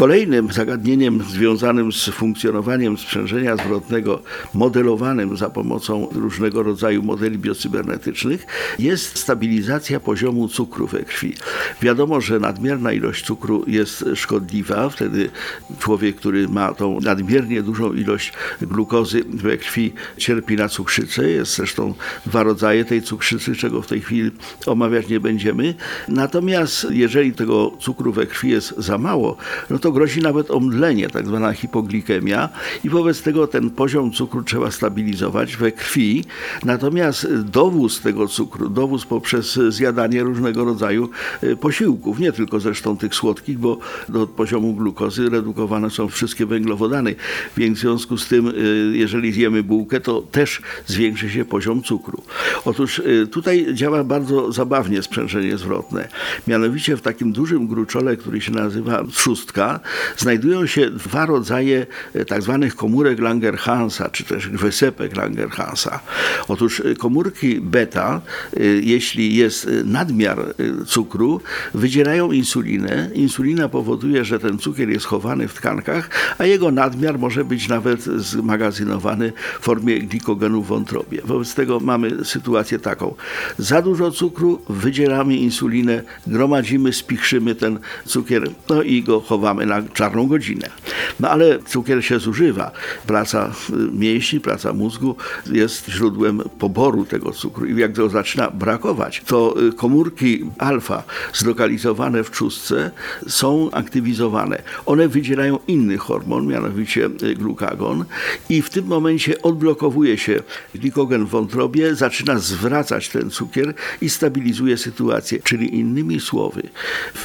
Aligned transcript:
Kolejnym 0.00 0.52
zagadnieniem 0.52 1.22
związanym 1.22 1.92
z 1.92 2.04
funkcjonowaniem 2.04 2.98
sprzężenia 2.98 3.56
zwrotnego 3.56 4.22
modelowanym 4.54 5.36
za 5.36 5.50
pomocą 5.50 6.08
różnego 6.12 6.62
rodzaju 6.62 7.02
modeli 7.02 7.38
biocybernetycznych 7.38 8.46
jest 8.78 9.18
stabilizacja 9.18 10.00
poziomu 10.00 10.48
cukru 10.48 10.86
we 10.86 11.02
krwi. 11.02 11.34
Wiadomo, 11.82 12.20
że 12.20 12.40
nadmierna 12.40 12.92
ilość 12.92 13.24
cukru 13.24 13.64
jest 13.66 14.04
szkodliwa. 14.14 14.88
Wtedy 14.88 15.30
człowiek, 15.78 16.16
który 16.16 16.48
ma 16.48 16.74
tą 16.74 17.00
nadmiernie 17.00 17.62
dużą 17.62 17.92
ilość 17.92 18.32
glukozy 18.62 19.24
we 19.28 19.56
krwi, 19.56 19.92
cierpi 20.16 20.56
na 20.56 20.68
cukrzycę. 20.68 21.30
Jest 21.30 21.56
zresztą 21.56 21.94
dwa 22.26 22.42
rodzaje 22.42 22.84
tej 22.84 23.02
cukrzycy, 23.02 23.56
czego 23.56 23.82
w 23.82 23.86
tej 23.86 24.00
chwili 24.00 24.30
omawiać 24.66 25.08
nie 25.08 25.20
będziemy. 25.20 25.74
Natomiast 26.08 26.86
jeżeli 26.90 27.32
tego 27.32 27.72
cukru 27.80 28.12
we 28.12 28.26
krwi 28.26 28.50
jest 28.50 28.74
za 28.78 28.98
mało, 28.98 29.36
no 29.70 29.78
to 29.78 29.89
grozi 29.92 30.20
nawet 30.20 30.50
omdlenie, 30.50 31.08
tak 31.08 31.26
zwana 31.26 31.52
hipoglikemia 31.52 32.48
i 32.84 32.88
wobec 32.88 33.22
tego 33.22 33.46
ten 33.46 33.70
poziom 33.70 34.12
cukru 34.12 34.42
trzeba 34.42 34.70
stabilizować 34.70 35.56
we 35.56 35.72
krwi. 35.72 36.24
Natomiast 36.64 37.34
dowóz 37.34 38.00
tego 38.00 38.28
cukru, 38.28 38.68
dowóz 38.68 39.04
poprzez 39.04 39.58
zjadanie 39.68 40.22
różnego 40.22 40.64
rodzaju 40.64 41.08
e, 41.42 41.56
posiłków, 41.56 42.18
nie 42.18 42.32
tylko 42.32 42.60
zresztą 42.60 42.96
tych 42.96 43.14
słodkich, 43.14 43.58
bo 43.58 43.78
do 44.08 44.26
poziomu 44.26 44.74
glukozy 44.74 45.30
redukowane 45.30 45.90
są 45.90 46.08
wszystkie 46.08 46.46
węglowodany, 46.46 47.14
więc 47.56 47.78
w 47.78 47.80
związku 47.80 48.18
z 48.18 48.28
tym, 48.28 48.48
e, 48.48 48.52
jeżeli 48.96 49.32
zjemy 49.32 49.62
bułkę, 49.62 50.00
to 50.00 50.22
też 50.22 50.62
zwiększy 50.86 51.30
się 51.30 51.44
poziom 51.44 51.82
cukru. 51.82 52.22
Otóż 52.64 52.98
e, 52.98 53.26
tutaj 53.26 53.66
działa 53.74 54.04
bardzo 54.04 54.52
zabawnie 54.52 55.02
sprzężenie 55.02 55.58
zwrotne. 55.58 56.08
Mianowicie 56.46 56.96
w 56.96 57.00
takim 57.00 57.32
dużym 57.32 57.66
gruczole, 57.66 58.16
który 58.16 58.40
się 58.40 58.52
nazywa 58.52 59.04
trzustka, 59.04 59.79
znajdują 60.16 60.66
się 60.66 60.90
dwa 60.90 61.26
rodzaje 61.26 61.86
e, 62.14 62.24
tak 62.24 62.42
zwanych 62.42 62.76
komórek 62.76 63.18
Langerhansa, 63.18 64.08
czy 64.08 64.24
też 64.24 64.48
wysepek 64.48 65.16
Langerhansa. 65.16 66.00
Otóż 66.48 66.80
e, 66.80 66.94
komórki 66.94 67.60
beta, 67.60 68.20
e, 68.56 68.64
jeśli 68.64 69.34
jest 69.34 69.70
nadmiar 69.84 70.54
cukru, 70.86 71.40
wydzielają 71.74 72.32
insulinę. 72.32 73.10
Insulina 73.14 73.68
powoduje, 73.68 74.24
że 74.24 74.38
ten 74.38 74.58
cukier 74.58 74.88
jest 74.88 75.06
chowany 75.06 75.48
w 75.48 75.54
tkankach, 75.54 76.10
a 76.38 76.46
jego 76.46 76.70
nadmiar 76.70 77.18
może 77.18 77.44
być 77.44 77.68
nawet 77.68 78.02
zmagazynowany 78.02 79.32
w 79.60 79.64
formie 79.64 79.98
glikogenu 79.98 80.62
w 80.62 80.66
wątrobie. 80.66 81.20
Wobec 81.24 81.54
tego 81.54 81.80
mamy 81.80 82.24
sytuację 82.24 82.78
taką. 82.78 83.14
Za 83.58 83.82
dużo 83.82 84.10
cukru, 84.10 84.62
wydzielamy 84.68 85.36
insulinę, 85.36 86.02
gromadzimy, 86.26 86.92
spichrzymy 86.92 87.54
ten 87.54 87.78
cukier, 88.04 88.50
no 88.68 88.82
i 88.82 89.02
go 89.02 89.20
chowamy 89.20 89.66
na 89.70 89.82
czarną 89.94 90.26
godzinę. 90.26 90.70
No 91.20 91.30
ale 91.30 91.58
cukier 91.62 92.04
się 92.04 92.18
zużywa. 92.18 92.70
Praca 93.06 93.52
y, 93.70 93.72
mięśni, 93.92 94.40
praca 94.40 94.72
mózgu 94.72 95.16
jest 95.46 95.88
źródłem 95.88 96.42
poboru 96.58 97.04
tego 97.04 97.32
cukru 97.32 97.66
i 97.66 97.80
jak 97.80 97.92
go 97.92 98.08
zaczyna 98.08 98.50
brakować, 98.50 99.22
to 99.26 99.54
y, 99.68 99.72
komórki 99.72 100.44
alfa 100.58 101.02
zlokalizowane 101.34 102.24
w 102.24 102.30
trzustce 102.30 102.90
są 103.28 103.70
aktywizowane. 103.70 104.62
One 104.86 105.08
wydzielają 105.08 105.58
inny 105.68 105.98
hormon, 105.98 106.46
mianowicie 106.46 107.10
y, 107.22 107.34
glukagon 107.34 108.04
i 108.48 108.62
w 108.62 108.70
tym 108.70 108.86
momencie 108.86 109.42
odblokowuje 109.42 110.18
się 110.18 110.42
glikogen 110.74 111.24
w 111.26 111.28
wątrobie, 111.28 111.94
zaczyna 111.94 112.38
zwracać 112.38 113.08
ten 113.08 113.30
cukier 113.30 113.74
i 114.00 114.10
stabilizuje 114.10 114.76
sytuację. 114.76 115.38
Czyli 115.44 115.78
innymi 115.78 116.20
słowy, 116.20 116.62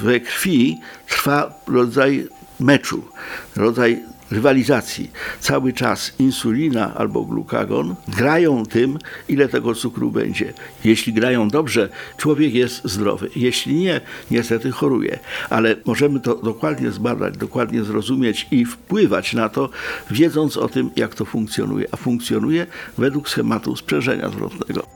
we 0.00 0.20
krwi 0.20 0.78
trwa 1.08 1.54
rodzaj 1.66 2.28
meczu, 2.60 3.04
rodzaj 3.56 4.02
rywalizacji. 4.30 5.10
Cały 5.40 5.72
czas 5.72 6.12
insulina 6.18 6.94
albo 6.94 7.24
glukagon 7.24 7.94
grają 8.08 8.66
tym, 8.66 8.98
ile 9.28 9.48
tego 9.48 9.74
cukru 9.74 10.10
będzie. 10.10 10.52
Jeśli 10.84 11.12
grają 11.12 11.48
dobrze, 11.48 11.88
człowiek 12.16 12.54
jest 12.54 12.84
zdrowy. 12.84 13.30
Jeśli 13.36 13.74
nie, 13.74 14.00
niestety 14.30 14.70
choruje. 14.70 15.18
Ale 15.50 15.76
możemy 15.84 16.20
to 16.20 16.34
dokładnie 16.34 16.90
zbadać, 16.90 17.36
dokładnie 17.36 17.84
zrozumieć 17.84 18.46
i 18.50 18.64
wpływać 18.64 19.32
na 19.32 19.48
to, 19.48 19.70
wiedząc 20.10 20.56
o 20.56 20.68
tym, 20.68 20.90
jak 20.96 21.14
to 21.14 21.24
funkcjonuje. 21.24 21.86
A 21.92 21.96
funkcjonuje 21.96 22.66
według 22.98 23.28
schematu 23.28 23.76
sprzężenia 23.76 24.28
zwrotnego. 24.28 24.86